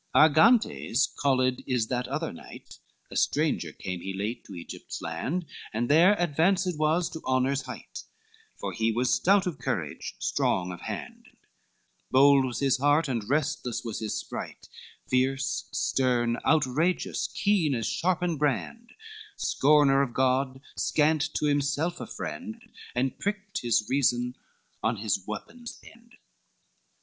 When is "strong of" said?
10.17-10.81